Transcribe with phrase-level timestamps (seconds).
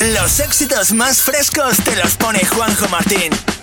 [0.00, 3.59] Los éxitos más frescos te los pone Juanjo Martín.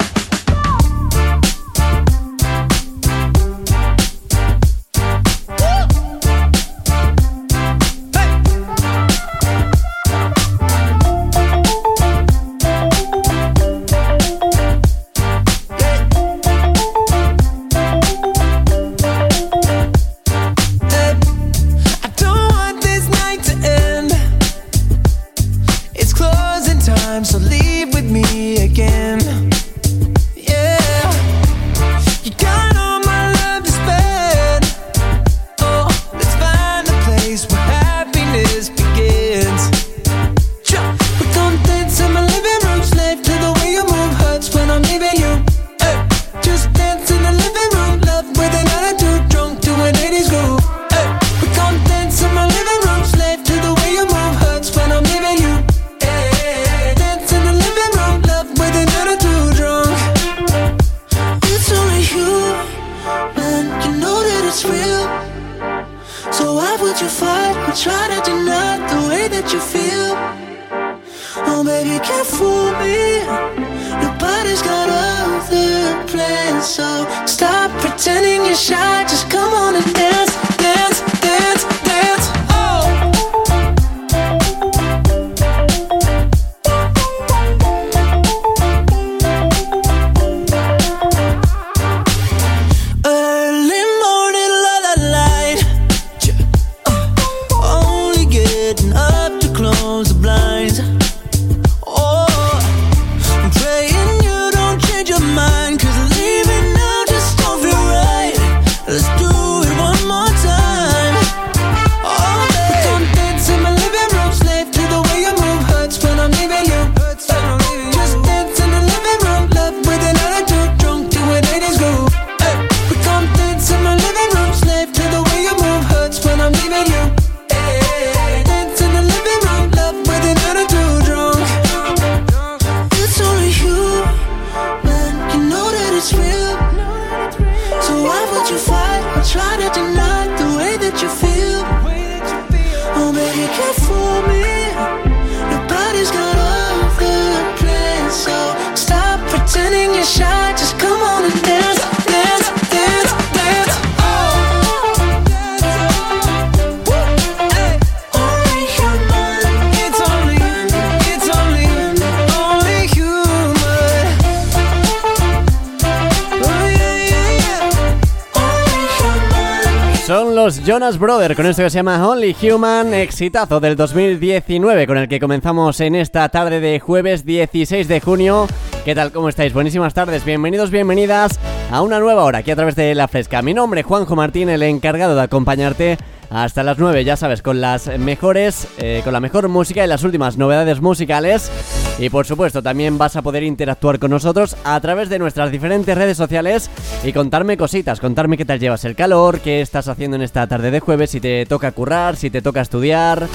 [170.08, 175.20] Jonas Brother con esto que se llama Only Human, exitazo del 2019 con el que
[175.20, 178.48] comenzamos en esta tarde de jueves 16 de junio.
[178.86, 179.12] ¿Qué tal?
[179.12, 179.52] ¿Cómo estáis?
[179.52, 181.38] Buenísimas tardes, bienvenidos, bienvenidas
[181.70, 183.42] a una nueva hora aquí a través de La Fresca.
[183.42, 185.98] Mi nombre es Juanjo Martín, el encargado de acompañarte
[186.30, 190.04] hasta las 9, ya sabes, con las mejores, eh, con la mejor música y las
[190.04, 191.52] últimas novedades musicales.
[192.00, 195.98] Y por supuesto, también vas a poder interactuar con nosotros a través de nuestras diferentes
[195.98, 196.70] redes sociales
[197.04, 200.72] y contarme cositas, contarme qué tal llevas el calor, qué estás haciendo en esta tarde
[200.72, 203.28] de jueves, si te toca currar, si te toca estudiar.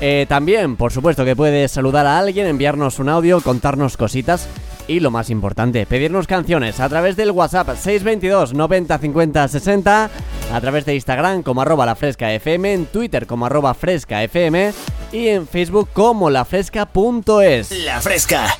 [0.00, 4.48] Eh, también, por supuesto, que puedes saludar a alguien, enviarnos un audio, contarnos cositas
[4.86, 10.10] y lo más importante, pedirnos canciones a través del WhatsApp 622 90 50 60,
[10.52, 14.72] a través de Instagram como arroba la fresca FM, en Twitter como arroba fresca FM
[15.12, 17.84] y en Facebook como lafresca.es.
[17.84, 18.58] La fresca.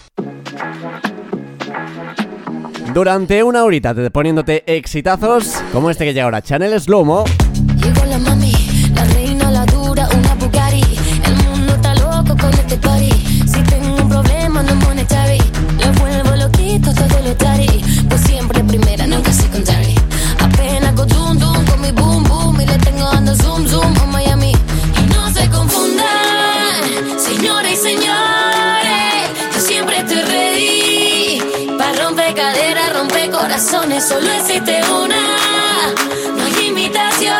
[2.94, 7.24] Durante una horita te poniéndote exitazos como este que llega ahora, Chanel Slomo.
[7.76, 8.52] Llegó la mami,
[8.94, 10.82] la reina, la dura, una Bugatti.
[11.24, 13.13] El mundo está loco con este party.
[17.54, 17.84] Tari.
[18.08, 19.94] Pues siempre primera, nunca secondary.
[20.40, 22.60] Apenas con zoom, zoom, con mi boom, boom.
[22.60, 24.52] Y le tengo ando zoom, zoom, a Miami.
[24.98, 26.82] Y no se confundan,
[27.18, 29.30] señores y señores.
[29.54, 31.42] Yo siempre estoy ready.
[31.78, 34.04] Para romper caderas, romper corazones.
[34.06, 35.22] Solo existe una.
[36.36, 37.32] No hay imitaciones.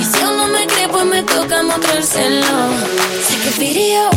[0.00, 2.46] Y si aún no me cree, pues me toca mostrárselo.
[3.26, 4.10] Sé que video,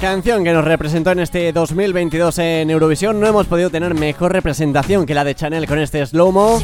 [0.00, 3.20] canción que nos representó en este 2022 en Eurovisión.
[3.20, 6.00] No hemos podido tener mejor representación que la de Chanel con este.
[6.00, 6.58] This dembow.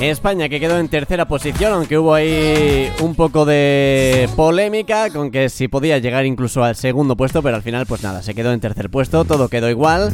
[0.00, 5.48] España que quedó en tercera posición, aunque hubo ahí un poco de polémica con que
[5.48, 8.60] si podía llegar incluso al segundo puesto, pero al final pues nada, se quedó en
[8.60, 10.12] tercer puesto, todo quedó igual.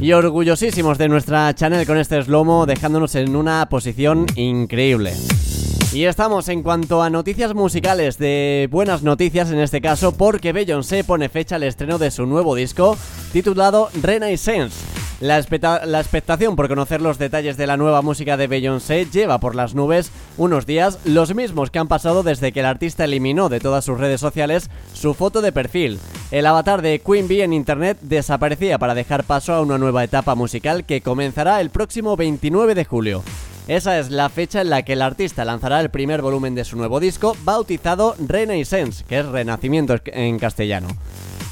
[0.00, 5.14] Y orgullosísimos de nuestra Chanel con este slow-mo, dejándonos en una posición increíble.
[5.92, 11.02] Y estamos en cuanto a noticias musicales de buenas noticias en este caso porque Beyoncé
[11.02, 12.96] pone fecha al estreno de su nuevo disco
[13.32, 14.76] titulado Renaissance.
[15.18, 15.44] La,
[15.86, 19.74] la expectación por conocer los detalles de la nueva música de Beyoncé lleva por las
[19.74, 23.84] nubes unos días, los mismos que han pasado desde que el artista eliminó de todas
[23.84, 25.98] sus redes sociales su foto de perfil.
[26.30, 30.36] El avatar de Queen Bee en internet desaparecía para dejar paso a una nueva etapa
[30.36, 33.24] musical que comenzará el próximo 29 de julio.
[33.70, 36.76] Esa es la fecha en la que el artista lanzará el primer volumen de su
[36.76, 40.88] nuevo disco, bautizado Renaissance, que es Renacimiento en castellano.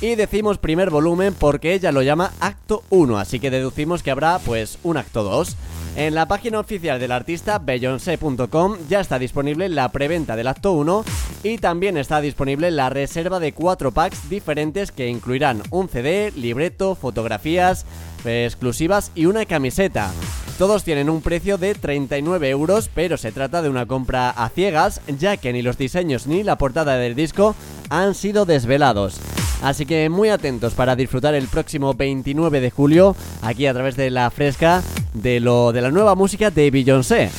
[0.00, 4.40] Y decimos primer volumen porque ella lo llama Acto 1, así que deducimos que habrá
[4.40, 5.56] pues un Acto 2.
[5.94, 11.04] En la página oficial del artista, beyoncé.com, ya está disponible la preventa del Acto 1
[11.44, 16.96] y también está disponible la reserva de 4 packs diferentes que incluirán un CD, libreto,
[16.96, 17.86] fotografías
[18.24, 20.12] exclusivas y una camiseta.
[20.58, 25.00] Todos tienen un precio de 39 euros, pero se trata de una compra a ciegas,
[25.18, 27.54] ya que ni los diseños ni la portada del disco
[27.90, 29.20] han sido desvelados.
[29.62, 34.10] Así que muy atentos para disfrutar el próximo 29 de julio, aquí a través de
[34.10, 34.82] la fresca,
[35.14, 37.30] de, lo, de la nueva música de Beyoncé,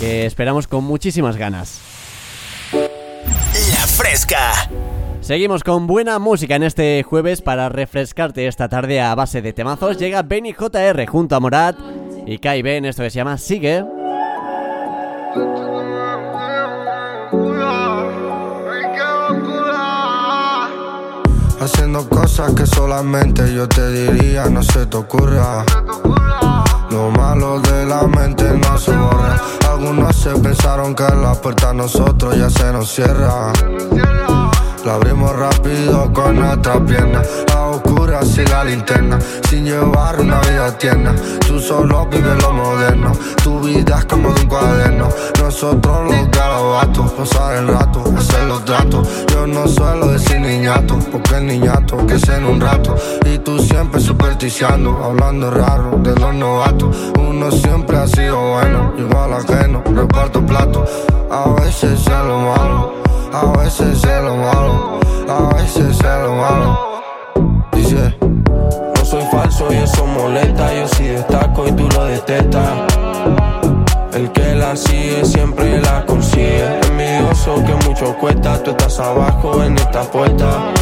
[0.00, 1.80] que esperamos con muchísimas ganas.
[2.72, 4.70] La Fresca.
[5.20, 9.98] Seguimos con buena música en este jueves para refrescarte esta tarde a base de temazos.
[9.98, 11.76] Llega Benny JR junto a Morat
[12.26, 13.84] y Kai Ben, esto que se llama Sigue.
[21.60, 25.64] Haciendo cosas que solamente yo te diría, no se te ocurra.
[26.90, 29.38] Lo malo de la mente no se borra.
[29.68, 33.52] Algunos se pensaron que la puerta a nosotros ya se nos cierra.
[34.88, 37.20] La abrimos rápido con nuestra pierna.
[37.54, 39.18] A oscuras y la linterna.
[39.46, 41.14] Sin llevar una vida tierna.
[41.46, 43.12] Tú solo vives lo moderno.
[43.44, 45.08] Tu vida es como de un cuaderno.
[45.42, 47.12] Nosotros los garabatos.
[47.12, 49.06] Pasar el rato, hacer los tratos.
[49.30, 50.98] Yo no suelo decir niñato.
[51.12, 52.96] Porque el niñato que es en un rato.
[53.26, 55.04] Y tú siempre supersticiando.
[55.04, 56.96] Hablando raro de los novatos.
[57.18, 58.94] Uno siempre ha sido bueno.
[58.96, 59.82] Igual ajeno.
[59.84, 60.86] Reparto plato.
[61.30, 63.08] A veces es lo malo.
[63.32, 67.02] A veces es lo malo, a veces es lo malo.
[67.72, 72.70] Dice, No soy falso y eso molesta, yo sí destaco y tú lo detestas.
[74.14, 76.80] El que la sigue siempre la consigue.
[76.88, 80.72] Envidioso que mucho cuesta, tú estás abajo en esta puerta.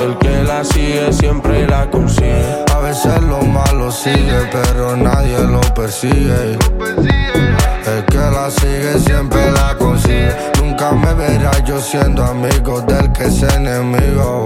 [0.00, 2.64] El que la sigue siempre la consigue.
[2.76, 6.58] A veces lo malo sigue, pero nadie lo persigue.
[7.86, 10.34] El que la sigue siempre la consigue.
[10.60, 14.44] Nunca me verás yo siendo amigo del que es enemigo.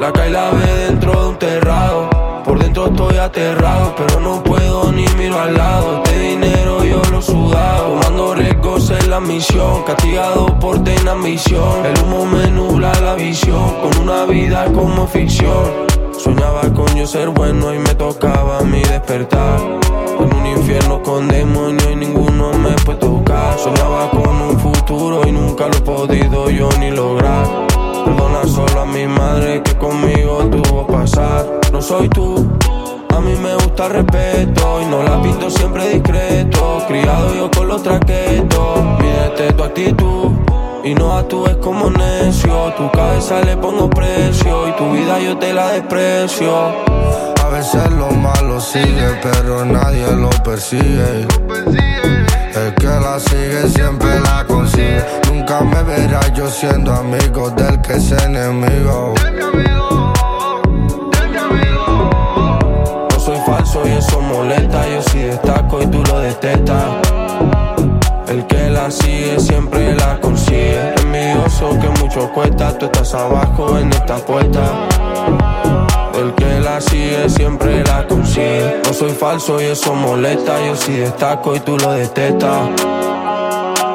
[0.00, 2.10] La cae la ve dentro de un terrado.
[2.44, 6.02] Por dentro estoy aterrado, pero no puedo ni miro al lado.
[6.02, 8.00] Este dinero yo lo sudado.
[8.00, 9.84] Tomando riesgos en la misión.
[9.84, 11.86] Castigado por tener ambición.
[11.86, 13.74] El humo me la visión.
[13.82, 15.88] Con una vida como ficción.
[16.18, 19.60] Soñaba con yo ser bueno y me tocaba a mí despertar.
[20.18, 23.58] En un infierno con demonios y ninguno me puede tocar.
[23.58, 27.46] Soñaba con un futuro y nunca lo he podido yo ni lograr.
[28.04, 31.60] Perdona solo a mi madre que conmigo tuvo pasar.
[31.72, 32.50] No soy tú,
[33.20, 36.82] a mí me gusta respeto y no la pinto siempre discreto.
[36.88, 40.30] Criado yo con los traquetos, mídete tu actitud.
[40.82, 45.52] Y no actúes como necio, tu cabeza le pongo precio y tu vida yo te
[45.52, 46.50] la desprecio.
[47.44, 51.26] A veces lo malo sigue, pero nadie lo persigue.
[52.54, 55.04] El que la sigue siempre la consigue.
[55.30, 59.14] Nunca me verás yo siendo amigo del que es enemigo.
[63.80, 64.88] Falso y eso molesta.
[64.88, 66.84] Yo sí destaco y tú lo detestas.
[68.28, 70.94] El que la sigue siempre la consigue.
[71.02, 72.76] Envidioso que mucho cuesta.
[72.78, 74.60] Tú estás abajo en esta puerta.
[76.14, 78.80] El que la sigue siempre la consigue.
[78.84, 80.64] No soy falso y eso molesta.
[80.66, 82.68] Yo sí destaco y tú lo detestas.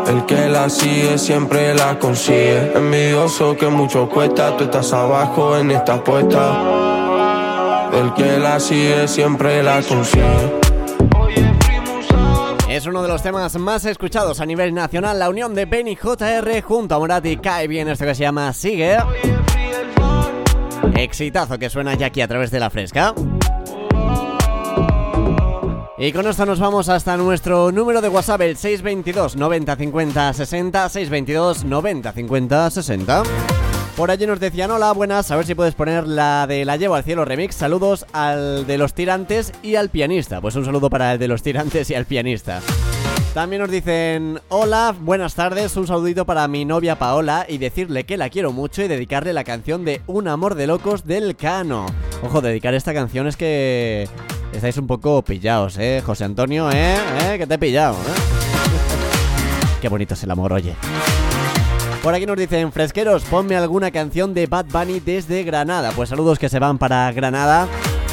[0.08, 2.74] El que la sigue siempre la consigue.
[2.76, 4.56] Envidioso que mucho cuesta.
[4.58, 7.05] Tú estás abajo en esta puesta.
[7.96, 10.26] El que la sigue siempre la consigue.
[12.70, 15.18] Es uno de los temas más escuchados a nivel nacional.
[15.18, 18.98] La unión de Benny JR junto a Morati cae bien esto que se llama Sigue.
[20.98, 23.14] Exitazo que suena ya aquí a través de la fresca.
[25.98, 30.90] Y con esto nos vamos hasta nuestro número de WhatsApp, el 622 90 50 60.
[30.90, 33.24] 622 90 50 60.
[33.96, 36.96] Por allí nos decían, hola, buenas, a ver si puedes poner la de La Llevo
[36.96, 37.56] al Cielo remix.
[37.56, 40.42] Saludos al de los tirantes y al pianista.
[40.42, 42.62] Pues un saludo para el de los tirantes y al pianista.
[43.34, 48.18] También nos dicen, hola, buenas tardes, un saludito para mi novia Paola y decirle que
[48.18, 51.86] la quiero mucho y dedicarle la canción de Un amor de locos del Cano.
[52.22, 54.10] Ojo, dedicar esta canción es que
[54.52, 56.04] estáis un poco pillados, ¿eh?
[56.06, 56.98] José Antonio, ¿eh?
[57.22, 57.38] ¿Eh?
[57.38, 59.80] Que te he pillado, ¿eh?
[59.82, 60.76] Qué bonito es el amor, oye.
[62.06, 65.92] Por aquí nos dicen, fresqueros, ponme alguna canción de Bad Bunny desde Granada.
[65.96, 67.68] Pues saludos que se van para Granada.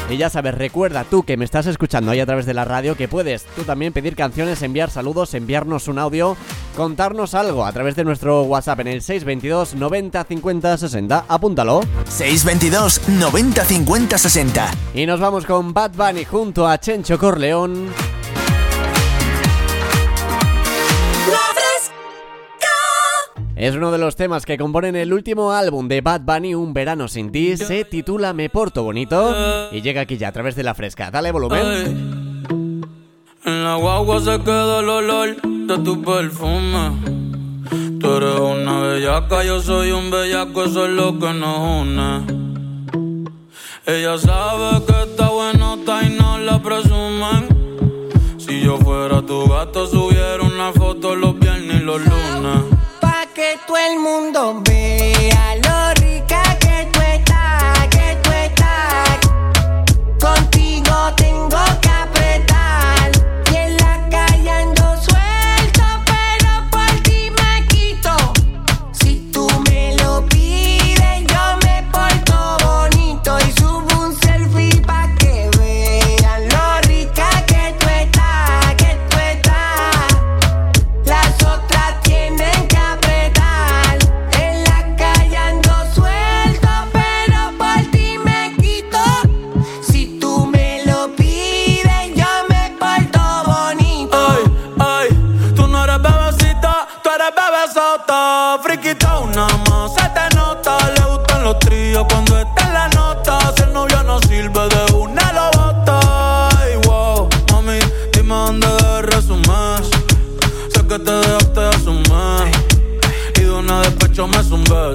[0.09, 2.97] Y ya sabes, recuerda tú que me estás escuchando ahí a través de la radio
[2.97, 6.35] que puedes tú también pedir canciones, enviar saludos, enviarnos un audio,
[6.75, 11.25] contarnos algo a través de nuestro WhatsApp en el 622 90 50 60.
[11.27, 11.81] Apúntalo.
[12.09, 14.71] 622 90 50 60.
[14.95, 17.91] Y nos vamos con Bad Bunny junto a Chencho Corleón.
[23.63, 27.07] Es uno de los temas que componen el último álbum de Bad Bunny, Un Verano
[27.07, 27.55] Sin Ti.
[27.55, 29.33] Se titula Me Porto Bonito
[29.71, 31.09] y llega aquí ya a través de la fresca.
[31.09, 32.81] Dale volumen.
[33.45, 36.91] En la guagua se queda el olor de tu perfume.
[38.01, 42.25] Tú eres una bellaca, yo soy un bellaco, eso es lo que nos une.
[43.85, 47.47] Ella sabe que está bueno y no la presumen.
[48.39, 52.72] Si yo fuera tu gato, subiera una foto los viernes y los lunes
[53.85, 55.12] el mundo vea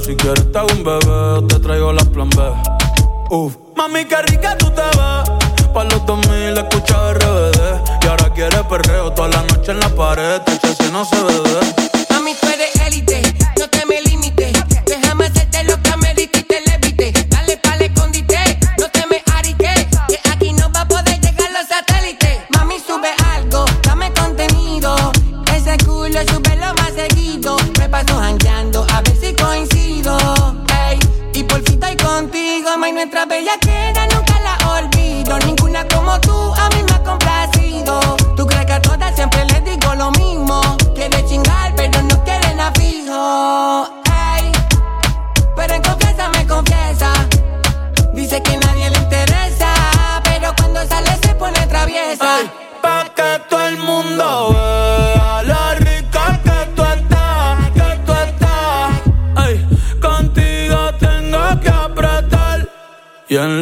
[0.08, 2.42] Si quieres te hago un bebé, te traigo las plan B.
[3.28, 5.68] Uf, mami, qué rica tú te ves.
[5.74, 7.58] Pa' los 2000 escucha RBD.
[8.02, 10.40] Y ahora quieres perreo toda la noche en la pared.
[10.40, 11.60] Te si no se ve.
[12.08, 13.20] Mami, tú eres élite,
[13.58, 14.47] no te me limites.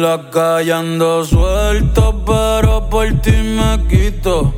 [0.07, 4.53] La suelto, pero por ti me quito.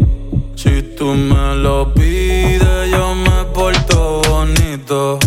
[0.56, 5.18] Si tú me lo pides, yo me porto bonito.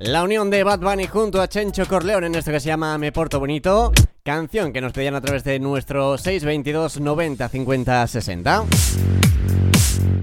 [0.00, 3.10] La unión de Bad Bunny junto a Chencho Corleone en esto que se llama Me
[3.10, 8.64] Porto Bonito, canción que nos pedían a través de nuestro 622 90 50 60.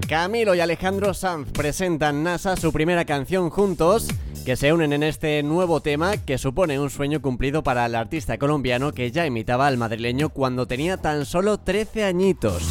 [0.08, 4.06] Camilo y Alejandro Sanz presentan NASA su primera canción juntos,
[4.44, 8.36] que se unen en este nuevo tema que supone un sueño cumplido para el artista
[8.36, 12.62] colombiano que ya imitaba al madrileño cuando tenía tan solo 13 añitos.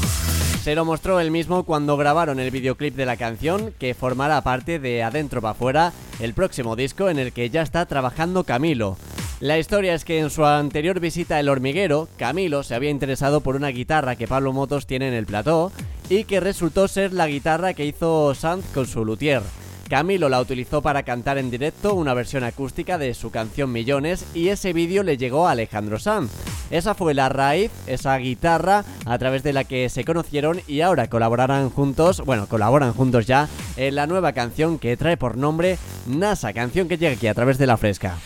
[0.63, 4.77] Se lo mostró él mismo cuando grabaron el videoclip de la canción, que formará parte
[4.77, 8.95] de Adentro para Afuera, el próximo disco en el que ya está trabajando Camilo.
[9.39, 13.55] La historia es que en su anterior visita al hormiguero, Camilo se había interesado por
[13.55, 15.71] una guitarra que Pablo Motos tiene en el plató
[16.13, 19.41] y que resultó ser la guitarra que hizo Sanz con su luthier.
[19.89, 24.49] Camilo la utilizó para cantar en directo una versión acústica de su canción Millones y
[24.49, 26.31] ese vídeo le llegó a Alejandro Sanz.
[26.69, 31.09] Esa fue la raíz, esa guitarra a través de la que se conocieron y ahora
[31.09, 36.53] colaborarán juntos, bueno, colaboran juntos ya en la nueva canción que trae por nombre NASA,
[36.53, 38.17] canción que llega aquí a través de la fresca.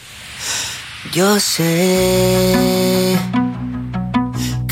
[1.13, 3.17] Yo sé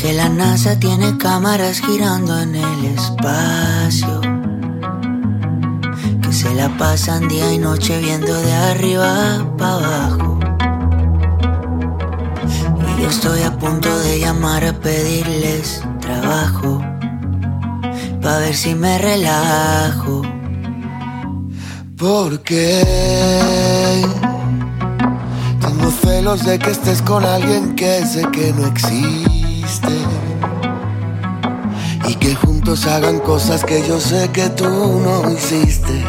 [0.06, 4.20] que la NASA tiene cámaras girando en el espacio,
[6.22, 10.38] que se la pasan día y noche viendo de arriba para abajo.
[12.86, 16.80] Y yo estoy a punto de llamar a pedirles trabajo,
[18.22, 20.22] para ver si me relajo.
[21.96, 22.84] Porque
[25.60, 29.35] tengo celos de que estés con alguien que sé que no existe.
[32.08, 36.04] Y que juntos hagan cosas que yo sé que tú no hiciste.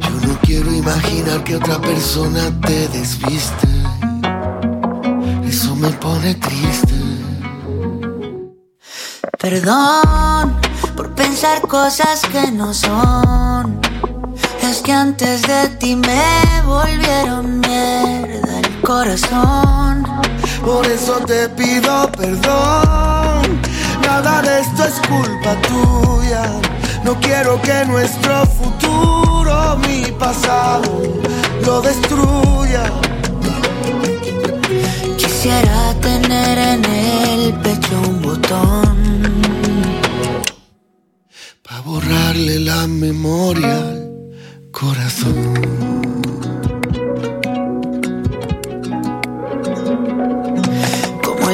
[0.00, 3.66] Yo no quiero imaginar que otra persona te desviste.
[5.48, 6.94] Eso me pone triste.
[9.38, 10.56] Perdón
[10.96, 13.80] por pensar cosas que no son.
[14.62, 19.85] Es que antes de ti me volvieron mierda el corazón.
[20.66, 23.60] Por eso te pido perdón.
[24.04, 26.42] Nada de esto es culpa tuya.
[27.04, 30.90] No quiero que nuestro futuro, mi pasado,
[31.64, 32.82] lo destruya.
[35.16, 38.96] Quisiera tener en el pecho un botón.
[41.62, 44.10] Pa' borrarle la memoria al
[44.72, 45.76] corazón.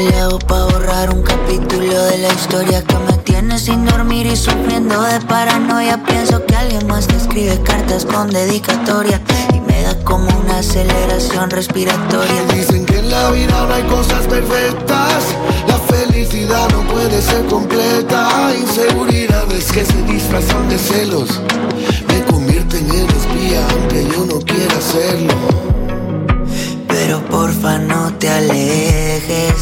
[0.02, 4.26] ¿Cómo le hago para borrar un capítulo de la historia que me tiene sin dormir
[4.26, 6.02] y sufriendo de paranoia?
[6.02, 9.20] Pienso que alguien más te escribe cartas con dedicatoria
[9.54, 12.42] y me da como una aceleración respiratoria.
[12.52, 15.22] Dicen que en la vida no hay cosas perfectas.
[15.68, 18.52] La felicidad no puede ser completa.
[18.58, 21.40] Inseguridades que se disfrazan de celos
[22.08, 22.62] me convierten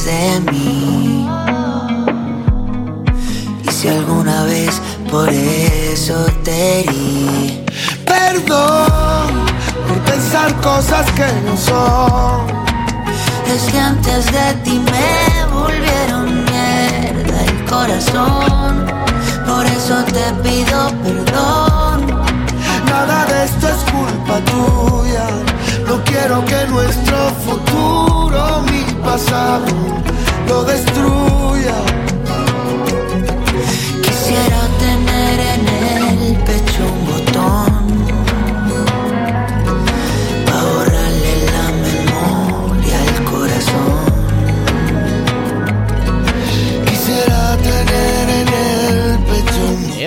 [0.04, 1.28] de mí.
[3.66, 7.64] Y si alguna vez por eso te herí,
[8.04, 9.30] Perdón
[9.86, 12.46] por pensar cosas que no son.
[13.54, 18.86] es que antes de ti me volvieron mierda el corazón.
[19.46, 21.98] Por eso te pido perdón.
[22.86, 25.26] Nada de esto es culpa tuya.
[25.88, 28.09] No quiero que nuestro futuro,
[29.02, 29.66] pasado,
[30.48, 31.74] lo destruya.
[34.02, 34.59] Quisiera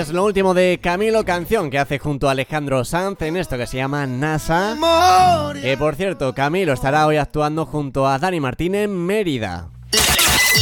[0.03, 3.65] Es lo último de Camilo, canción que hace junto a Alejandro Sanz en esto que
[3.65, 4.75] se llama NASA.
[5.61, 9.69] Que por cierto, Camilo estará hoy actuando junto a Dani Martín en Mérida.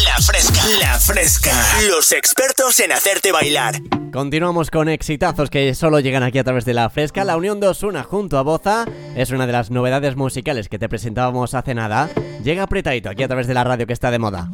[0.06, 0.62] La fresca.
[0.80, 1.52] La fresca.
[1.90, 3.82] Los expertos en hacerte bailar.
[4.14, 7.24] Continuamos con exitazos que solo llegan aquí a través de la fresca.
[7.24, 10.88] La unión de Osuna junto a Boza es una de las novedades musicales que te
[10.88, 12.12] presentábamos hace nada.
[12.44, 14.52] Llega apretadito aquí a través de la radio que está de moda.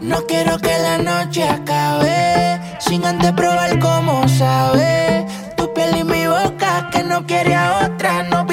[0.00, 2.37] No quiero que la noche acabe
[2.88, 8.22] sin antes probar cómo sabe tu piel y mi boca que no quiere a otra.
[8.22, 8.46] No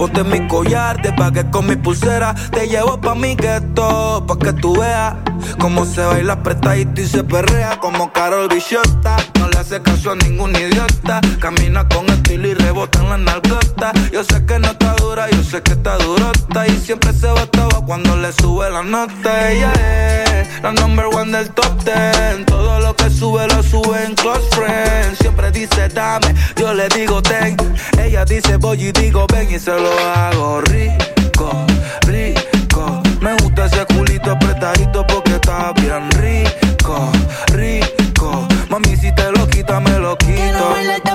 [0.00, 2.34] Ponte mi collar, te pagué con mi pulsera.
[2.52, 5.14] Te llevo pa' mi gueto, pa' que tú veas
[5.60, 9.18] cómo se baila apretadito y se perrea como Carol Bichota.
[9.60, 11.20] Hace caso a ningún idiota.
[11.38, 13.92] Camina con estilo y rebota en la nalgota.
[14.10, 16.66] Yo sé que no está dura, yo sé que está durota.
[16.66, 19.52] Y siempre se botaba cuando le sube la nota.
[19.52, 22.46] Ella es la number one del top ten.
[22.46, 25.18] Todo lo que sube lo sube en close friends.
[25.18, 27.54] Siempre dice dame, yo le digo ten.
[28.02, 31.66] Ella dice voy y digo ven y se lo hago rico,
[32.06, 33.02] rico.
[33.20, 37.12] Me gusta ese culito apretadito porque está bien rico,
[37.52, 37.99] rico.
[39.70, 40.32] Quita, me lo quito.
[40.34, 41.10] Quiero bailarte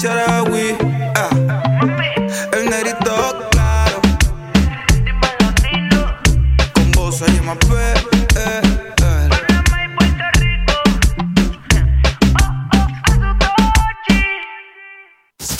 [0.00, 1.28] Ah,
[2.52, 4.00] el negrito claro,
[6.72, 7.66] con vos se llama P,
[8.36, 8.62] eh,
[9.02, 9.28] eh.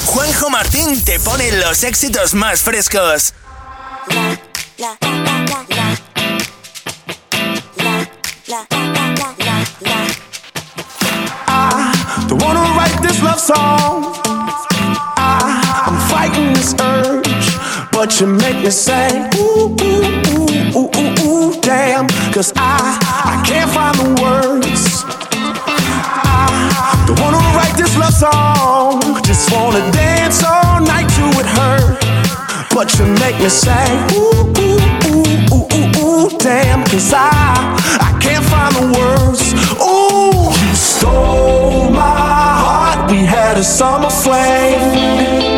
[0.06, 3.34] Juanjo Martín te pone los éxitos más frescos.
[12.28, 13.97] Don't wanna write this love song.
[17.98, 22.06] But you make me say, ooh, ooh, ooh, ooh, ooh, ooh, damn.
[22.32, 25.02] Cause I, I can't find the words.
[26.14, 31.98] I don't wanna write this love song, just wanna dance all night to it hurt.
[32.72, 34.78] But you make me say, ooh, ooh,
[35.10, 36.84] ooh, ooh, ooh, ooh, damn.
[36.84, 37.34] Cause I,
[37.98, 39.42] I can't find the words.
[39.82, 42.14] Ooh, you stole my
[42.62, 43.10] heart.
[43.10, 45.57] We had a summer flame.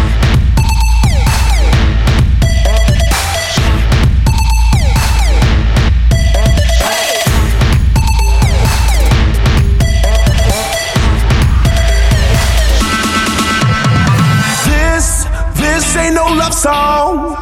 [16.61, 17.35] Song.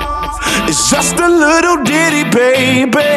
[0.69, 3.11] It's just a little ditty, baby.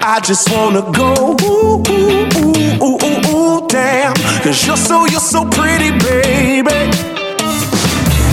[0.00, 1.10] I just wanna go
[1.42, 4.14] ooh, ooh, ooh, ooh, ooh, ooh, damn.
[4.44, 6.78] Cause you're so, you're so pretty, baby.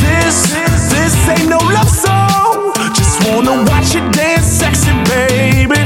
[0.05, 2.73] This, is this ain't no love song.
[2.93, 5.81] Just wanna watch you dance sexy, baby.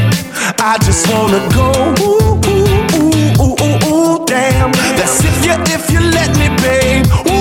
[0.59, 1.71] I just wanna go
[2.03, 2.67] ooh, ooh,
[2.99, 4.73] ooh, ooh, ooh, ooh, damn.
[4.99, 7.05] That's if you, if you let me, babe.
[7.31, 7.40] Ooh,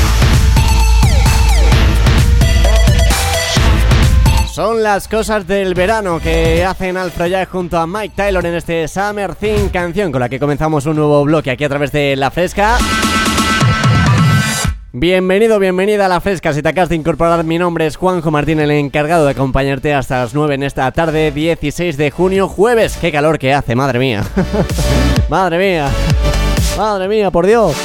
[4.61, 9.33] Son las cosas del verano que hacen Jack junto a Mike Taylor en este Summer
[9.33, 12.77] Thing canción con la que comenzamos un nuevo bloque aquí a través de La Fresca.
[14.93, 18.59] Bienvenido, bienvenida a La Fresca, si te acabas de incorporar mi nombre es Juanjo Martín,
[18.59, 23.11] el encargado de acompañarte hasta las 9 en esta tarde 16 de junio, jueves, qué
[23.11, 24.23] calor que hace, madre mía,
[25.27, 25.89] madre mía,
[26.77, 27.75] madre mía, por Dios.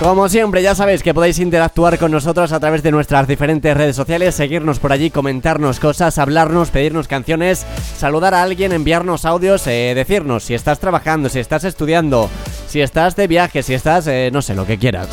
[0.00, 3.94] Como siempre, ya sabéis que podéis interactuar con nosotros a través de nuestras diferentes redes
[3.94, 7.66] sociales, seguirnos por allí, comentarnos cosas, hablarnos, pedirnos canciones,
[7.98, 12.30] saludar a alguien, enviarnos audios, eh, decirnos si estás trabajando, si estás estudiando,
[12.70, 15.08] si estás de viaje, si estás, eh, no sé, lo que quieras.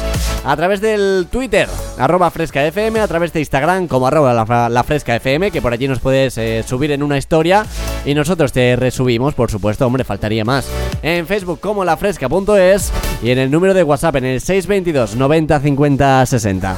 [0.46, 1.68] A través del Twitter,
[1.98, 6.00] arroba frescafm, a través de Instagram como arroba la, la frescafm, que por allí nos
[6.00, 7.66] puedes eh, subir en una historia
[8.06, 10.68] y nosotros te resubimos, por supuesto, hombre, faltaría más.
[11.02, 12.92] En Facebook como lafresca.es
[13.24, 16.78] y en el número de WhatsApp en el 622 90 50 60.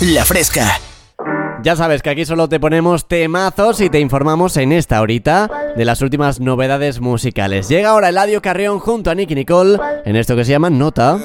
[0.00, 0.89] La Fresca.
[1.62, 5.84] Ya sabes que aquí solo te ponemos temazos y te informamos en esta horita de
[5.84, 7.68] las últimas novedades musicales.
[7.68, 11.18] Llega ahora Eladio Carrión junto a Nicky Nicole en esto que se llama Nota.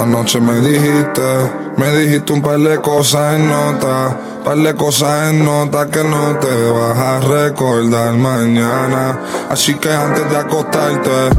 [0.00, 1.22] Anoche me dijiste,
[1.76, 6.36] me dijiste un par de cosas en nota, par de cosas en nota que no
[6.40, 9.20] te vas a recordar mañana.
[9.48, 11.30] Así que antes de acostarte,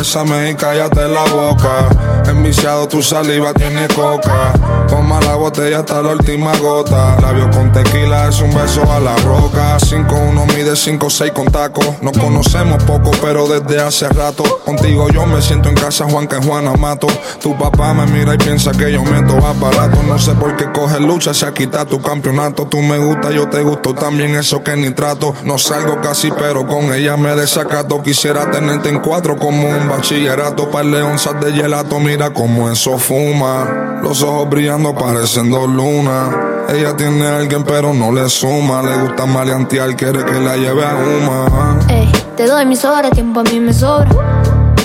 [0.00, 1.88] bésame y cállate la boca.
[2.26, 4.52] Enviciado tu saliva tiene coca.
[4.88, 7.20] Toma la botella hasta la última gota.
[7.20, 9.76] Labio con tequila es un beso a la roca.
[9.76, 11.82] 5-1 mide 5-6 con taco.
[12.00, 14.42] Nos conocemos poco, pero desde hace rato.
[14.64, 17.08] Contigo yo me siento en casa, Juan que Juana mato.
[17.42, 20.02] Tu papá me mira y piensa que yo meto aparato.
[20.04, 22.66] No sé por qué coge lucha, se ha quitado tu campeonato.
[22.66, 25.34] Tú me gusta, yo te gusto también, eso que ni trato.
[25.44, 28.02] No salgo casi, pero con ella me desacato.
[28.02, 30.70] Quisiera tenerte en cuatro como un bachillerato.
[30.70, 33.98] Par de onzas de gelato, mira cómo eso fuma.
[34.02, 36.30] Los ojos brillando parecen dos lunas.
[36.68, 38.80] Ella tiene a alguien, pero no le suma.
[38.82, 41.78] Le gusta maleantear, quiere que la lleve a Uma.
[41.88, 44.08] Ey, te doy mis horas, tiempo a mí me sobra.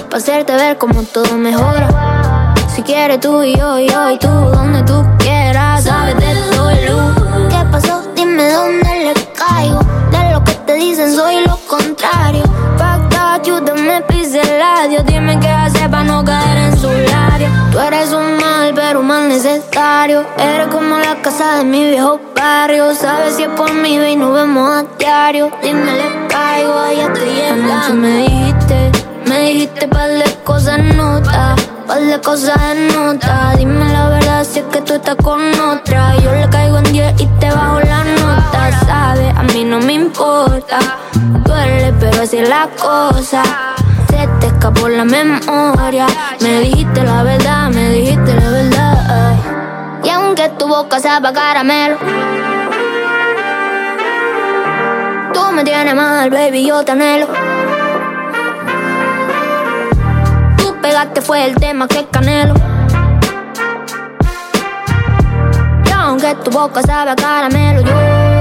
[0.10, 2.54] Pa' hacerte ver cómo todo mejora.
[2.74, 7.50] Si quieres tú y yo, y yo y tú, donde tú quieras, sabes de luz.
[7.50, 8.02] ¿Qué pasó?
[8.16, 9.80] Dime dónde le caigo.
[10.12, 12.44] De lo que te dicen soy lo contrario.
[12.78, 15.06] Fuck that, you me pise el.
[15.06, 17.48] Dime qué hacer para no caer en su labio.
[17.72, 20.26] Tú eres un mal, pero un mal necesario.
[20.38, 22.94] Eres como la casa de mi viejo barrio.
[22.94, 25.52] Sabes si es por mí, ve y nos vemos a diario.
[25.64, 27.74] Dime, le caigo, ya estoy llegando.
[27.74, 28.92] Anoche me dijiste,
[29.26, 31.56] me dijiste par de cosas en nota.
[31.88, 33.54] Par de cosas en nota.
[33.58, 36.16] Dime la verdad si es que tú estás con otra.
[36.18, 38.86] Yo le caigo en 10 y te bajo la nota.
[38.86, 40.80] Sabes, a mí no me importa.
[41.46, 43.44] Duele, pero así es la cosa.
[44.16, 46.08] Se te escapó la memoria.
[46.40, 49.36] Me dijiste la verdad, me dijiste la verdad.
[50.04, 51.98] Y aunque tu boca sepa caramelo,
[55.34, 57.28] tú me tienes mal, baby, yo te anhelo.
[60.58, 62.54] Tú pegaste fue el tema que canelo.
[65.86, 68.35] Y aunque tu boca sabe a caramelo, yo.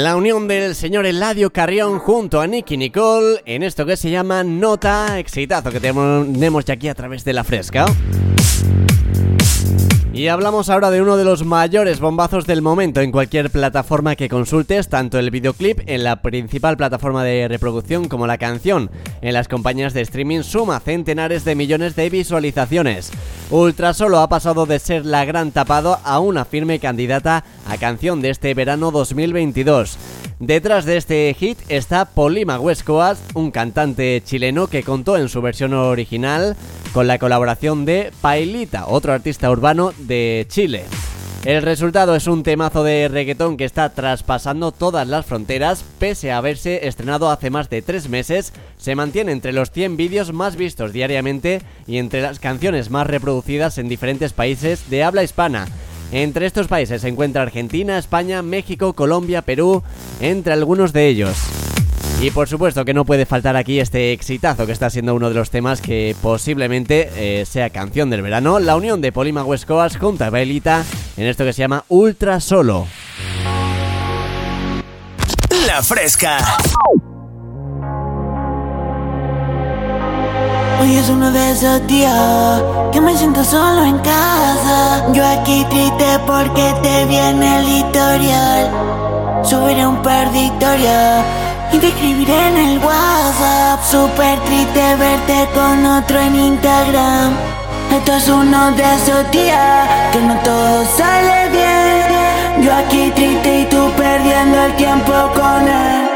[0.00, 4.44] La unión del señor Eladio Carrión junto a Nicky Nicole en esto que se llama
[4.44, 7.84] Nota Exitazo que tenemos ya aquí a través de la fresca.
[10.18, 14.28] Y hablamos ahora de uno de los mayores bombazos del momento en cualquier plataforma que
[14.28, 18.90] consultes, tanto el videoclip en la principal plataforma de reproducción como la canción.
[19.22, 23.12] En las compañías de streaming suma centenares de millones de visualizaciones.
[23.52, 28.20] Ultra Solo ha pasado de ser la gran tapado a una firme candidata a canción
[28.20, 29.98] de este verano 2022.
[30.40, 35.42] Detrás de este hit está Polima West Coast, un cantante chileno que contó en su
[35.42, 36.56] versión original
[36.92, 40.84] con la colaboración de Pailita, otro artista urbano de Chile.
[41.44, 46.38] El resultado es un temazo de reggaetón que está traspasando todas las fronteras, pese a
[46.38, 50.92] haberse estrenado hace más de tres meses, se mantiene entre los 100 vídeos más vistos
[50.92, 55.66] diariamente y entre las canciones más reproducidas en diferentes países de habla hispana.
[56.10, 59.82] Entre estos países se encuentra Argentina, España, México, Colombia, Perú,
[60.20, 61.36] entre algunos de ellos.
[62.20, 65.36] Y por supuesto que no puede faltar aquí este exitazo que está siendo uno de
[65.36, 69.98] los temas que posiblemente eh, sea canción del verano, la unión de Polima West Coast
[69.98, 70.84] junto a Bailita
[71.16, 72.88] en esto que se llama Ultra Solo.
[75.64, 76.38] La fresca.
[80.80, 85.12] Hoy es uno de esos días que me siento solo en casa.
[85.12, 89.44] Yo aquí triste porque te viene el historial.
[89.44, 93.82] Subiré un par de historias y te escribiré en el WhatsApp.
[93.82, 97.32] Super triste verte con otro en Instagram.
[97.92, 102.64] Esto es uno de esos días que no todo sale bien.
[102.64, 106.08] Yo aquí triste y tú perdiendo el tiempo con él.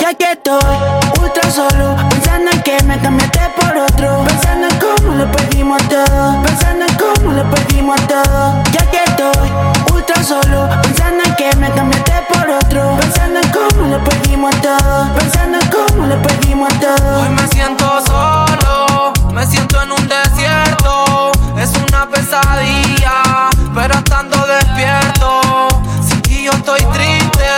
[0.00, 0.58] Ya que estoy
[1.20, 4.24] ultra solo, pensando en que me cambiaste por otro.
[4.24, 6.42] Pensando en cómo lo perdimos todo.
[6.42, 8.62] Pensando en cómo lo perdimos todo.
[8.72, 9.50] Ya que estoy
[9.92, 12.50] ultra solo, pensando en que me cambiaste por.
[13.00, 15.14] Pensando en cómo lo perdimos todo.
[15.14, 17.22] Pensando en cómo lo perdimos todo.
[17.22, 21.32] Hoy me siento solo, me siento en un desierto.
[21.56, 25.68] Es una pesadilla, pero estando despierto.
[26.08, 27.48] Sin ti yo estoy triste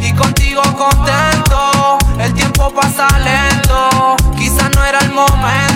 [0.00, 1.98] y contigo contento.
[2.18, 5.73] El tiempo pasa lento, quizás no era el momento.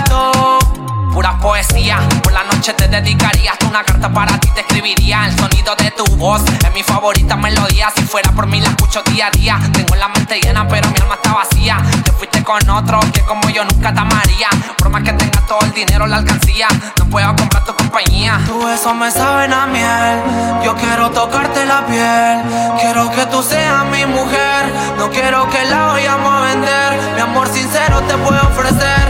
[1.12, 5.26] Pura poesía, por la noche te dedicaría hasta una carta para ti te escribiría.
[5.26, 7.90] El sonido de tu voz es mi favorita melodía.
[7.96, 9.58] Si fuera por mí la escucho día a día.
[9.72, 11.78] Tengo la mente llena, pero mi alma está vacía.
[12.04, 14.48] Te fuiste con otro que como yo nunca te amaría.
[14.76, 16.68] Por más que tengas todo el dinero, la alcancía,
[16.98, 18.40] no puedo comprar tu compañía.
[18.46, 20.62] Tu besos me saben a miel.
[20.62, 22.42] Yo quiero tocarte la piel.
[22.80, 24.72] Quiero que tú seas mi mujer.
[24.98, 27.14] No quiero que la vayamos a vender.
[27.14, 29.08] Mi amor sincero te puedo ofrecer.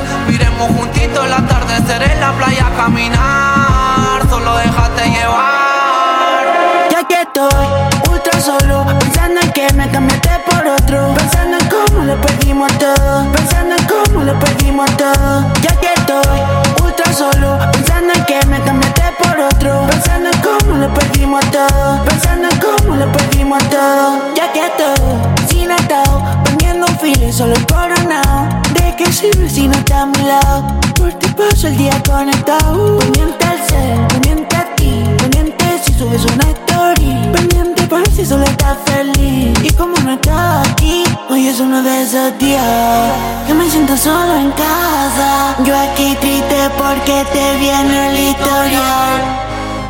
[0.59, 4.29] Miremos juntitos el atardecer en la playa a caminar.
[4.29, 6.89] Solo déjate llevar.
[6.91, 7.67] Ya que estoy
[8.11, 11.15] ultra solo, pensando en que me cambiaste por otro.
[11.15, 13.33] Pensando en cómo lo perdimos todo.
[13.33, 15.47] Pensando en cómo lo perdimos todo.
[15.63, 16.41] Ya que estoy
[16.83, 19.87] ultra solo, pensando en que me cambiaste por otro.
[19.87, 22.03] Pensando en cómo lo perdimos todo.
[22.05, 24.35] Pensando en cómo lo perdimos todo.
[24.35, 28.58] Ya que estoy sin atado, poniendo un filo solo coronado.
[28.99, 30.65] ¿De qué sirve si no está a mi lado?
[30.97, 32.99] Por ti paso el día conectado.
[32.99, 35.05] Pendiente al ser, pendiente a ti.
[35.19, 37.15] Pendiente si subes una story.
[37.33, 39.57] Pendiente por si solo estás feliz.
[39.63, 43.13] Y como no estás aquí, hoy es uno de esos días
[43.47, 45.55] que me siento solo en casa.
[45.65, 49.21] Yo aquí triste porque te viene el historial.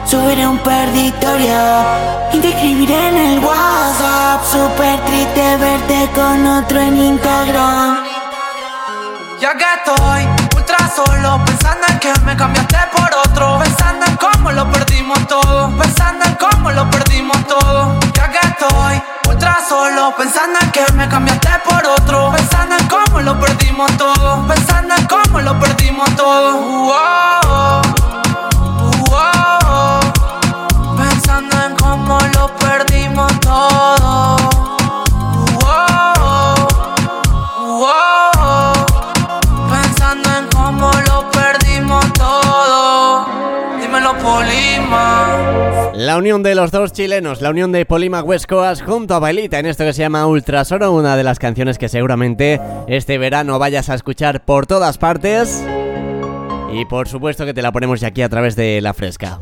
[0.04, 0.60] Subiré un
[0.94, 1.86] historias
[2.34, 4.44] y te escribiré en el WhatsApp.
[4.44, 8.07] Super triste verte con otro en Instagram.
[9.40, 10.26] Ya que estoy
[10.56, 13.60] ultra solo, pensando en que me cambiaste por otro.
[13.60, 15.70] Pensando en cómo lo perdimos todo.
[15.78, 18.00] Pensando en cómo lo perdimos todo.
[18.14, 22.32] Ya que estoy ultra solo, pensando en que me cambiaste por otro.
[22.32, 24.44] Pensando en cómo lo perdimos todo.
[24.48, 27.27] Pensando en cómo lo perdimos todo.
[46.08, 49.58] La unión de los dos chilenos, la unión de Polima West Coast junto a Bailita
[49.58, 53.90] en esto que se llama Ultrasoro, una de las canciones que seguramente este verano vayas
[53.90, 55.62] a escuchar por todas partes.
[56.72, 59.38] Y por supuesto que te la ponemos ya aquí a través de la fresca.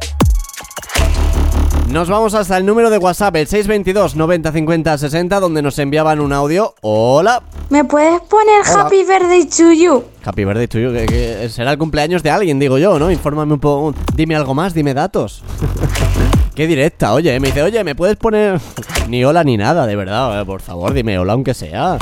[1.89, 6.19] Nos vamos hasta el número de WhatsApp, el 622 90 50 60, donde nos enviaban
[6.19, 6.75] un audio.
[6.81, 7.45] Hola.
[7.71, 8.81] ¿Me puedes poner Hola.
[8.81, 10.05] Happy Birthday to you?
[10.25, 13.13] Happy birthday to you, que, que será el cumpleaños de alguien, digo yo, ¿no?
[13.13, 15.45] Infórmame un poco, dime algo más, dime datos.
[16.57, 18.59] Qué directa, oye, me dice, oye, ¿me puedes poner...?
[19.11, 21.99] Ni hola ni nada, de verdad, eh, por favor, dime hola aunque sea.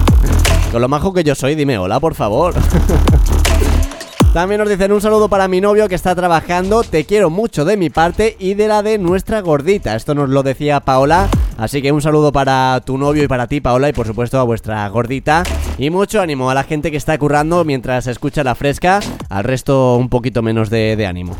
[0.72, 2.52] Con lo majo que yo soy, dime hola, por favor.
[4.34, 6.84] También nos dicen un saludo para mi novio que está trabajando.
[6.84, 9.96] Te quiero mucho de mi parte y de la de nuestra gordita.
[9.96, 11.30] Esto nos lo decía Paola.
[11.56, 14.42] Así que un saludo para tu novio y para ti, Paola, y por supuesto a
[14.42, 15.44] vuestra gordita.
[15.78, 19.00] Y mucho ánimo a la gente que está currando mientras escucha la fresca.
[19.30, 21.34] Al resto, un poquito menos de, de ánimo.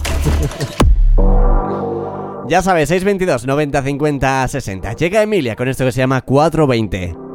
[2.48, 4.92] Ya sabes, 622 90 50 60.
[4.94, 7.27] Llega Emilia con esto que se llama 420.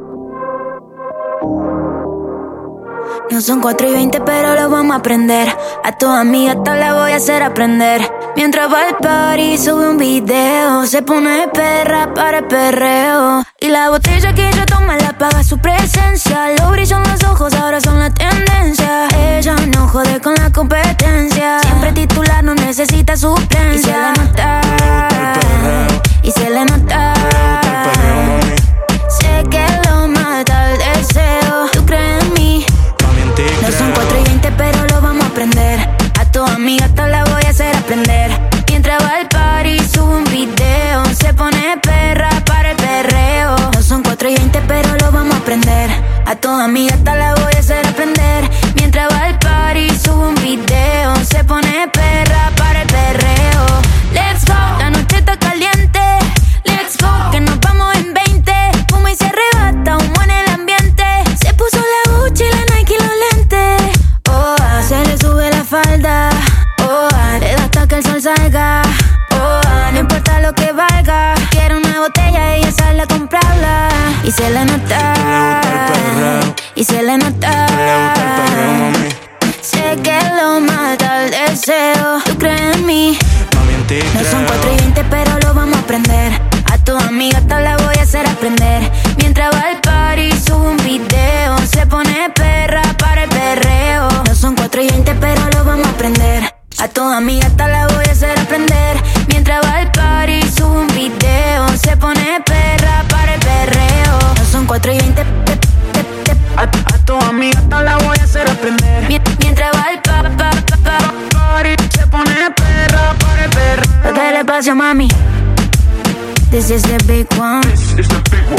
[3.30, 5.48] No son 4 y 20, pero lo vamos a aprender.
[5.82, 8.08] A tu amiga te la voy a hacer aprender.
[8.36, 10.86] Mientras va al party, sube un video.
[10.86, 13.44] Se pone perra para el perreo.
[13.58, 16.50] Y la botella que ella toma la paga su presencia.
[16.58, 19.08] Lo brillan los ojos, ahora son la tendencia.
[19.18, 21.60] Ella no jode con la competencia.
[21.60, 23.72] Siempre titular, no necesita suplencia.
[23.72, 24.60] Y se le nota.
[26.22, 27.14] Y se le nota.
[29.08, 31.68] Sé que lo mata el deseo.
[31.72, 32.66] Tú crees en mí.
[33.36, 35.80] No son 4 y 20, pero lo vamos a aprender.
[36.20, 38.30] A tu amiga te la voy a hacer aprender.
[38.68, 41.04] Mientras va al party, sube un video.
[41.06, 43.56] Se pone perra para el perreo.
[43.72, 45.90] No son 4 y 20, pero lo vamos a aprender.
[46.26, 48.48] A tu amiga te la voy a hacer aprender.
[48.76, 51.16] Mientras va al party, sube un video.
[51.24, 53.66] Se pone perra para el perreo.
[54.12, 55.36] Let's go, la noche está
[68.04, 68.82] sol salga.
[69.32, 69.60] Oh,
[69.92, 71.34] no importa lo que valga.
[71.50, 73.88] Quiere una botella y ella sale a comprarla.
[74.24, 76.40] Y se le nota.
[76.74, 77.66] Y se le nota.
[79.60, 82.20] Sé que lo mata el deseo.
[82.24, 83.18] ¿Tú crees en mí?
[84.14, 86.32] No son 4 y 20, pero lo vamos a aprender.
[86.72, 88.90] A tu amiga te la voy a hacer aprender.
[89.18, 91.58] Mientras va al party, sube un video.
[91.66, 94.08] Se pone perra para el perreo.
[94.26, 96.53] No son 4 y 20, pero lo vamos a aprender.
[96.84, 98.96] A tu amiga te la voy a hacer aprender.
[99.28, 101.66] Mientras va al party, sube un video.
[101.82, 104.18] Se pone perra para el perreo.
[104.36, 105.22] No son 4 y 20.
[106.56, 109.08] A, a tu amiga te la voy a hacer aprender.
[109.08, 114.14] Mien- mientras va al pa, pa, pa, pa, party, se pone perra para el perreo.
[114.14, 115.08] Dale espacio, mami.
[116.50, 117.62] This is the big one.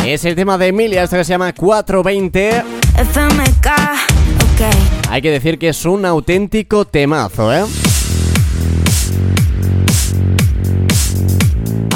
[0.03, 2.63] Es el tema de Emilia, esto que se llama 420.
[2.97, 5.09] FMK, ok.
[5.11, 7.63] Hay que decir que es un auténtico temazo, ¿eh?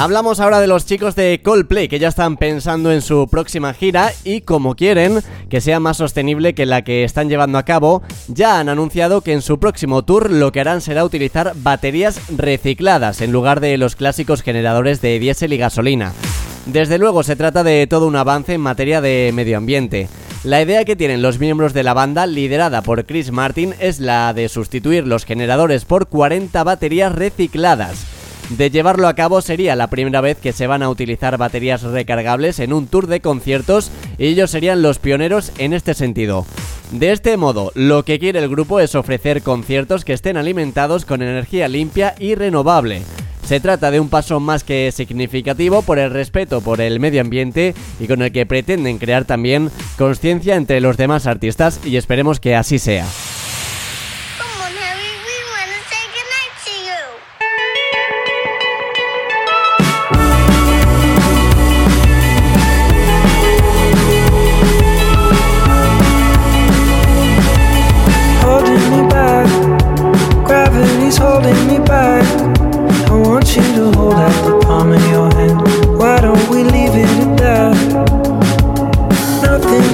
[0.00, 4.12] Hablamos ahora de los chicos de Coldplay que ya están pensando en su próxima gira
[4.24, 5.20] y como quieren
[5.50, 9.34] que sea más sostenible que la que están llevando a cabo, ya han anunciado que
[9.34, 13.94] en su próximo tour lo que harán será utilizar baterías recicladas en lugar de los
[13.94, 16.14] clásicos generadores de diésel y gasolina.
[16.64, 20.08] Desde luego se trata de todo un avance en materia de medio ambiente.
[20.44, 24.32] La idea que tienen los miembros de la banda, liderada por Chris Martin, es la
[24.32, 28.19] de sustituir los generadores por 40 baterías recicladas.
[28.50, 32.58] De llevarlo a cabo sería la primera vez que se van a utilizar baterías recargables
[32.58, 36.44] en un tour de conciertos y ellos serían los pioneros en este sentido.
[36.90, 41.22] De este modo, lo que quiere el grupo es ofrecer conciertos que estén alimentados con
[41.22, 43.02] energía limpia y renovable.
[43.44, 47.74] Se trata de un paso más que significativo por el respeto por el medio ambiente
[48.00, 52.56] y con el que pretenden crear también conciencia entre los demás artistas y esperemos que
[52.56, 53.06] así sea.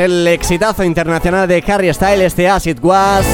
[0.00, 3.26] el exitazo internacional de Harry Styles, este Acid Was.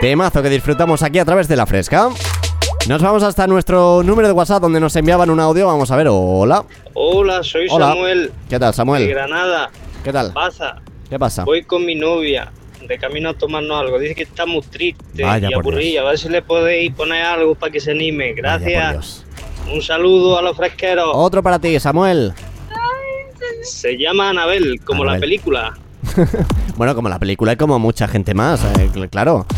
[0.00, 2.08] Temazo que disfrutamos aquí a través de la fresca.
[2.88, 5.66] Nos vamos hasta nuestro número de WhatsApp donde nos enviaban un audio.
[5.66, 6.64] Vamos a ver, hola.
[6.94, 7.88] Hola, soy Hola.
[7.88, 9.08] Samuel ¿Qué tal, de Samuel?
[9.08, 9.70] Granada.
[10.02, 10.32] ¿Qué tal?
[10.32, 10.76] Pasa,
[11.10, 11.44] ¿Qué pasa?
[11.44, 13.98] voy con mi novia de camino a tomarnos algo.
[13.98, 16.00] Dice que está muy triste Vaya y aburrida.
[16.00, 18.32] A ver si le podéis poner algo para que se anime.
[18.32, 19.26] Gracias.
[19.70, 21.10] Un saludo a los fresqueros.
[21.12, 22.32] Otro para ti, Samuel.
[23.62, 25.72] Se llama Anabel, como la película.
[26.76, 29.44] Bueno, como la película y como mucha gente más, eh, cl- claro.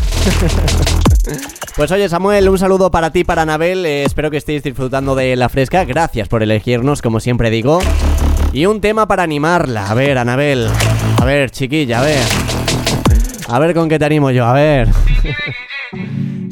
[1.77, 5.35] Pues oye Samuel, un saludo para ti, para Anabel, eh, espero que estéis disfrutando de
[5.37, 7.79] la fresca, gracias por elegirnos, como siempre digo.
[8.51, 10.67] Y un tema para animarla, a ver Anabel,
[11.19, 12.19] a ver chiquilla, a ver.
[13.47, 14.89] A ver con qué te animo yo, a ver.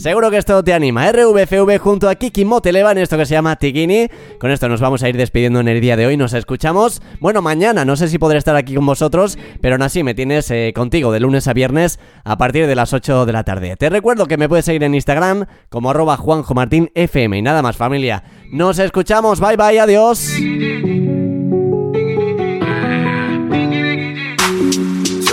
[0.02, 1.12] Seguro que esto te anima.
[1.12, 4.08] RVCV junto a Kiki Moteleva en esto que se llama Tikini.
[4.40, 6.18] Con esto nos vamos a ir despidiendo en el día de hoy.
[6.18, 7.86] Nos escuchamos, bueno, mañana.
[7.86, 11.12] No sé si podré estar aquí con vosotros, pero aún así me tienes eh, contigo
[11.12, 13.76] de lunes a viernes a partir de las 8 de la tarde.
[13.76, 17.38] Te recuerdo que me puedes seguir en Instagram como arroba Juanjo Martín FM.
[17.38, 18.24] Y nada más, familia.
[18.52, 19.40] Nos escuchamos.
[19.40, 20.32] Bye bye, adiós.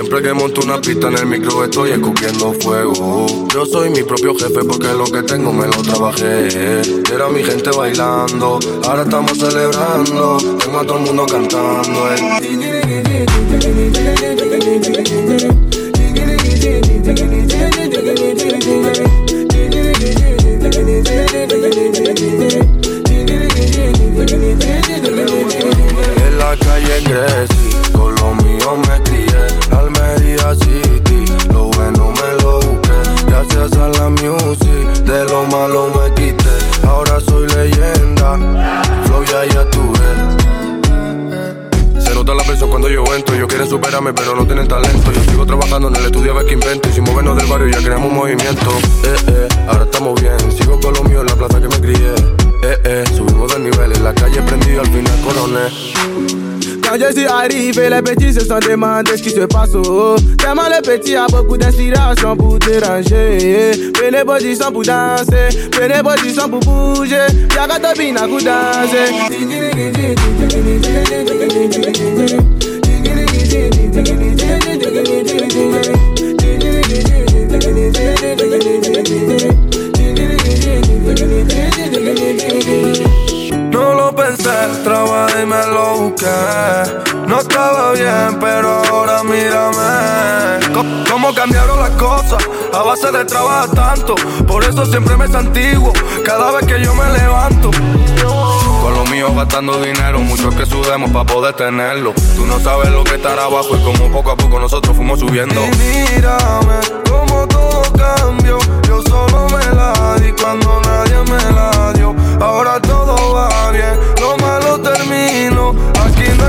[0.08, 3.26] Siempre que monto una pista en el micro estoy escupiendo fuego.
[3.52, 6.48] Yo soy mi propio jefe porque lo que tengo me lo trabajé.
[7.14, 10.38] Era mi gente bailando, ahora estamos celebrando.
[10.64, 12.14] Tengo a todo el mundo cantando.
[12.14, 13.28] eh.
[26.26, 27.57] En la calle crecí,
[34.36, 36.86] de lo malo me quité.
[36.86, 38.36] Ahora soy leyenda,
[39.06, 39.98] flow ya ya tuve.
[41.98, 43.34] Se nota la presión cuando yo entro.
[43.34, 45.10] Ellos quieren superarme, pero no tienen talento.
[45.12, 46.90] Yo sigo trabajando en el estudio a ver qué invento.
[46.90, 48.70] Y sin movernos del barrio ya creamos un movimiento.
[49.04, 50.36] Eh, eh, ahora estamos bien.
[50.52, 52.14] Sigo con lo mío en la plaza que me crié.
[52.64, 53.92] Eh, eh, subimos de nivel.
[53.92, 56.37] En la calle prendido, al final coroné.
[56.88, 59.74] Quand je suis arrivé, les petits se sont demandé ce qui se passe.
[59.74, 60.16] Oh.
[60.38, 63.72] Tellement le petit a beaucoup d'inspiration pour déranger.
[63.92, 67.26] Prenez sang pour danser, prenez sang pour bouger.
[67.54, 69.12] Y'a qu'à bina pour danser.
[86.20, 90.74] No estaba bien, pero ahora mírame.
[91.08, 92.42] Cómo cambiaron las cosas
[92.74, 94.16] a base de trabajar tanto.
[94.46, 95.92] Por eso siempre me santiguo
[96.24, 97.70] cada vez que yo me levanto.
[98.82, 102.14] Con lo mío gastando dinero, muchos que sudemos para poder tenerlo.
[102.34, 105.54] Tú no sabes lo que estar abajo y como poco a poco nosotros fuimos subiendo.
[105.54, 108.58] Y mírame, como todo cambió.
[108.88, 112.16] Yo solo me la di cuando nadie me la dio.
[112.40, 115.74] Ahora todo va bien, lo malo termino.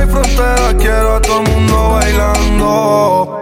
[0.10, 3.36] Aquí no hay frontera, quiero a todo el mundo bailando.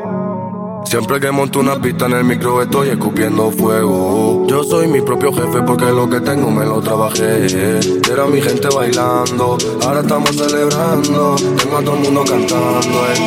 [0.86, 4.46] Siempre que monto una pista en el micro estoy escupiendo fuego.
[4.48, 7.46] Yo soy mi propio jefe porque lo que tengo me lo trabajé.
[8.10, 11.36] Era mi gente bailando, ahora estamos celebrando.
[11.36, 13.06] Tengo a todo el mundo cantando.
[13.12, 13.18] eh.